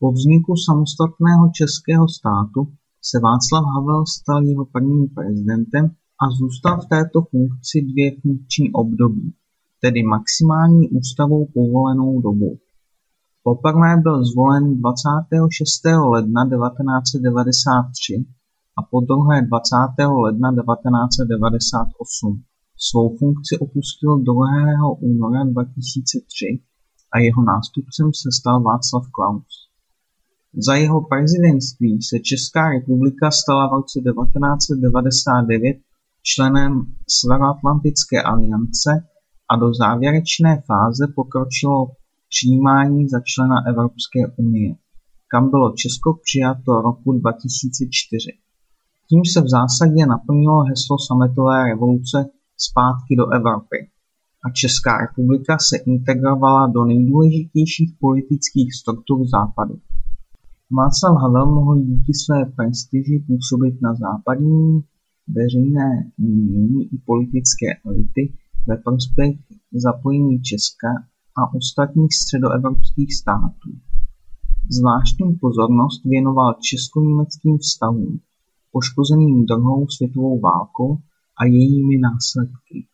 Po 0.00 0.12
vzniku 0.12 0.56
samostatného 0.56 1.50
českého 1.58 2.08
státu 2.08 2.60
se 3.02 3.16
Václav 3.20 3.64
Havel 3.74 4.06
stal 4.06 4.44
jeho 4.44 4.64
prvním 4.64 5.08
prezidentem 5.08 5.84
a 6.22 6.24
zůstal 6.38 6.80
v 6.80 6.88
této 6.94 7.18
funkci 7.30 7.82
dvě 7.90 8.20
funkční 8.22 8.72
období, 8.72 9.34
tedy 9.80 10.02
maximální 10.02 10.88
ústavou 10.88 11.46
povolenou 11.54 12.20
dobu. 12.20 12.58
Poprvé 13.42 13.96
byl 14.02 14.24
zvolen 14.24 14.80
26. 14.80 15.84
ledna 16.14 16.42
1993 16.44 18.26
a 18.78 18.82
podruhé 18.90 19.36
20. 19.42 19.76
ledna 20.24 20.50
1998. 20.50 22.42
Svou 22.76 23.16
funkci 23.16 23.58
opustil 23.58 24.18
2. 24.18 24.34
února 25.00 25.44
2003 25.44 26.60
a 27.12 27.18
jeho 27.18 27.42
nástupcem 27.42 28.06
se 28.14 28.28
stal 28.38 28.62
Václav 28.62 29.04
Klaus. 29.10 29.67
Za 30.66 30.74
jeho 30.74 31.00
prezidentství 31.00 32.02
se 32.02 32.18
Česká 32.18 32.68
republika 32.68 33.30
stala 33.30 33.68
v 33.68 33.72
roce 33.72 34.00
1999 34.00 35.76
členem 36.22 36.72
Severoatlantické 37.16 38.22
aliance 38.22 38.90
a 39.50 39.56
do 39.56 39.74
závěrečné 39.74 40.62
fáze 40.66 41.06
pokročilo 41.16 41.86
přijímání 42.28 43.08
za 43.08 43.20
člena 43.24 43.56
Evropské 43.70 44.20
unie, 44.36 44.74
kam 45.30 45.50
bylo 45.50 45.72
Česko 45.72 46.18
přijato 46.24 46.72
roku 46.88 47.12
2004. 47.12 48.32
Tím 49.08 49.22
se 49.32 49.40
v 49.40 49.48
zásadě 49.48 50.06
naplnilo 50.06 50.62
heslo 50.70 50.96
sametové 51.08 51.64
revoluce 51.64 52.18
zpátky 52.66 53.16
do 53.16 53.26
Evropy 53.38 53.78
a 54.44 54.50
Česká 54.50 54.92
republika 55.04 55.58
se 55.68 55.76
integrovala 55.76 56.66
do 56.66 56.84
nejdůležitějších 56.84 57.90
politických 58.00 58.74
struktur 58.80 59.18
západu. 59.36 59.74
Václav 60.70 61.22
Havel 61.22 61.46
mohl 61.46 61.80
díky 61.80 62.14
své 62.14 62.44
prestiži 62.56 63.24
působit 63.26 63.82
na 63.82 63.94
západní 63.94 64.84
veřejné 65.28 66.10
mínění 66.18 66.94
i 66.94 66.98
politické 66.98 67.66
elity 67.86 68.32
ve 68.66 68.76
prospěch 68.76 69.36
zapojení 69.72 70.42
Česka 70.42 70.88
a 71.38 71.54
ostatních 71.54 72.14
středoevropských 72.14 73.14
států. 73.14 73.70
Zvláštní 74.70 75.34
pozornost 75.34 76.04
věnoval 76.04 76.54
česko-německým 76.60 77.58
vztahům, 77.58 78.20
poškozeným 78.72 79.46
druhou 79.46 79.88
světovou 79.88 80.40
válkou 80.40 80.98
a 81.40 81.44
jejími 81.44 81.98
následky. 81.98 82.86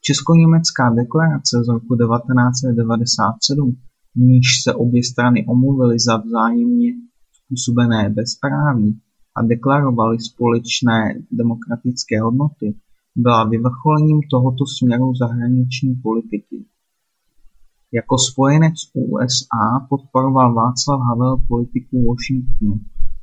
Česko-německá 0.00 0.90
deklarace 0.90 1.64
z 1.64 1.68
roku 1.68 1.96
1997, 1.96 3.76
níž 4.16 4.46
se 4.62 4.74
obě 4.74 5.04
strany 5.04 5.46
omluvily 5.46 5.96
za 5.98 6.16
vzájemně 6.16 6.92
způsobené 7.32 8.10
bezpráví 8.10 9.00
a 9.36 9.42
deklarovaly 9.42 10.18
společné 10.20 11.14
demokratické 11.30 12.20
hodnoty, 12.20 12.74
byla 13.16 13.44
vyvrcholením 13.44 14.20
tohoto 14.30 14.64
směru 14.66 15.14
zahraniční 15.14 15.94
politiky. 15.94 16.64
Jako 17.92 18.18
spojenec 18.18 18.74
USA 18.94 19.86
podporoval 19.88 20.54
Václav 20.54 21.00
Havel 21.00 21.36
politiku 21.48 22.06
Washingtonu 22.06 22.80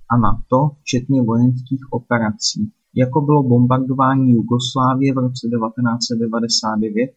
a 0.10 0.18
NATO 0.18 0.72
včetně 0.82 1.22
vojenských 1.22 1.94
operací, 1.94 2.72
jako 2.96 3.22
bylo 3.22 3.44
bombardování 3.44 4.32
Jugoslávie 4.32 5.14
v 5.14 5.18
roce 5.18 5.48
1999 5.48 7.10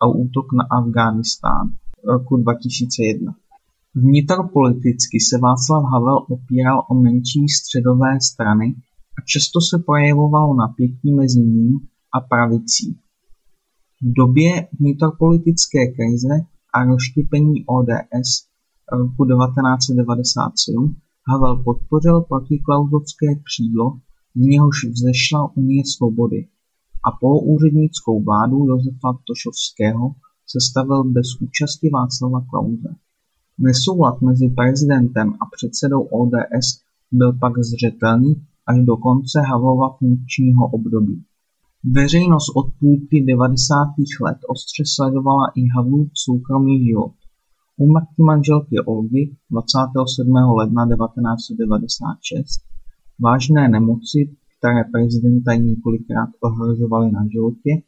a 0.00 0.06
útok 0.06 0.46
na 0.52 0.64
Afghánistán 0.70 1.74
roku 2.08 2.36
2001. 2.36 3.34
Vnitropoliticky 3.94 5.20
se 5.20 5.38
Václav 5.38 5.84
Havel 5.92 6.18
opíral 6.28 6.86
o 6.90 6.94
menší 6.94 7.48
středové 7.48 8.20
strany 8.20 8.66
a 9.18 9.20
často 9.26 9.60
se 9.60 9.82
projevovalo 9.86 10.54
napětí 10.54 11.12
mezi 11.12 11.40
ním 11.40 11.80
a 12.16 12.20
pravicí. 12.20 12.98
V 14.02 14.12
době 14.16 14.68
vnitropolitické 14.80 15.86
krize 15.86 16.34
a 16.74 16.84
rozštěpení 16.84 17.64
ODS 17.66 18.28
roku 18.92 19.24
1997 19.24 20.96
Havel 21.28 21.62
podpořil 21.62 22.20
protiklauzovské 22.20 23.26
křídlo, 23.46 23.98
z 24.36 24.46
něhož 24.46 24.76
vzešla 24.90 25.56
Unie 25.56 25.82
svobody, 25.96 26.48
a 27.06 27.08
poloúřednickou 27.20 28.24
vládu 28.24 28.56
Josefa 28.68 29.10
Tošovského 29.26 30.14
sestavil 30.46 31.04
bez 31.04 31.26
účasti 31.40 31.90
Václava 31.90 32.44
Klause. 32.50 32.94
Nesoulad 33.58 34.22
mezi 34.22 34.48
prezidentem 34.48 35.32
a 35.32 35.44
předsedou 35.56 36.02
ODS 36.02 36.66
byl 37.12 37.32
pak 37.32 37.52
zřetelný 37.58 38.34
až 38.66 38.84
do 38.84 38.96
konce 38.96 39.40
Havlova 39.40 39.96
funkčního 39.98 40.66
období. 40.66 41.24
Veřejnost 41.84 42.48
od 42.56 42.66
půlky 42.80 43.24
devadesátých 43.26 44.20
let 44.20 44.38
ostře 44.48 44.82
sledovala 44.86 45.46
i 45.56 45.68
Havlův 45.76 46.08
soukromý 46.14 46.84
život. 46.84 47.12
Úmrtí 47.76 48.22
manželky 48.22 48.76
Olgy 48.86 49.36
27. 49.50 50.32
ledna 50.34 50.86
1996, 50.86 52.46
vážné 53.20 53.68
nemoci, 53.68 54.36
které 54.58 54.84
prezidenta 54.92 55.54
několikrát 55.54 56.28
ohrožovaly 56.40 57.12
na 57.12 57.26
životě, 57.32 57.82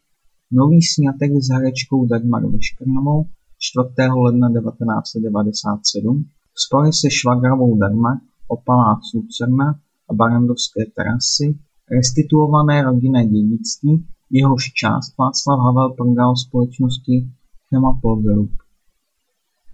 nový 0.53 0.83
sňatek 0.83 1.33
s 1.43 1.49
herečkou 1.51 2.07
Dagmar 2.07 2.47
Veškrnovou 2.47 3.27
4. 3.59 3.89
ledna 4.25 4.49
1997, 4.49 6.25
spory 6.55 6.93
se 6.93 7.11
švagrovou 7.11 7.79
Dagmar 7.79 8.17
o 8.49 8.57
palácu 8.57 9.19
Lucerna 9.19 9.81
a 10.11 10.15
barandovské 10.15 10.81
terasy, 10.97 11.59
restituované 11.91 12.83
rodinné 12.83 13.27
dědictví, 13.27 14.07
jehož 14.31 14.73
část 14.73 15.17
Václav 15.19 15.61
Havel 15.61 15.91
prodal 15.91 16.37
společnosti 16.37 17.29
Chemapol 17.69 18.17
Group. 18.23 18.53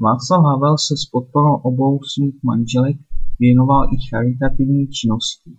Václav 0.00 0.44
Havel 0.44 0.78
se 0.78 0.96
s 0.96 1.04
podporou 1.04 1.54
obou 1.54 2.00
svých 2.02 2.42
manželek 2.42 2.96
věnoval 3.40 3.84
i 3.84 3.96
charitativní 4.10 4.88
činnosti. 4.88 5.50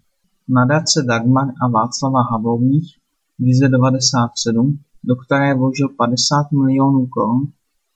Nadace 0.50 1.03
Dagmar 1.03 1.47
a 1.62 1.68
Václava 1.68 2.22
Havlových 2.31 2.97
Vize 3.40 3.69
97, 3.69 4.80
do 5.03 5.16
které 5.16 5.56
vložil 5.56 5.90
50 5.97 6.52
milionů 6.52 7.08
korun, 7.08 7.41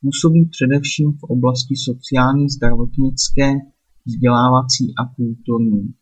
působí 0.01 0.45
především 0.45 1.13
v 1.13 1.23
oblasti 1.23 1.75
sociální, 1.87 2.49
zdravotnické, 2.49 3.53
vzdělávací 4.05 4.93
a 4.99 5.01
kulturní. 5.15 5.93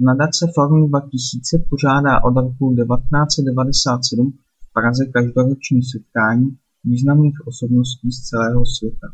Nadace 0.00 0.46
Forum 0.54 0.88
2000 0.88 1.58
pořádá 1.70 2.24
od 2.24 2.34
roku 2.44 2.64
1997 2.74 4.32
v 4.62 4.72
Praze 4.72 5.06
každoroční 5.06 5.82
setkání 5.82 6.56
významných 6.84 7.46
osobností 7.46 8.12
z 8.12 8.20
celého 8.28 8.66
světa. 8.66 9.08